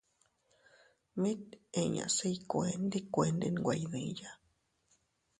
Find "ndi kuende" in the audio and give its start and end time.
2.85-3.47